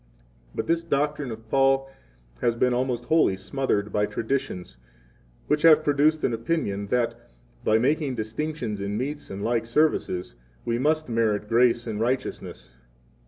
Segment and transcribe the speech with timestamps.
[0.55, 1.87] But this doctrine of Paul
[2.39, 4.77] has been almost wholly smothered by traditions,
[5.45, 7.13] which have produced an opinion that,
[7.63, 10.29] by making distinctions in meats and like services,
[10.61, 12.77] 7 we must merit grace and righteousness.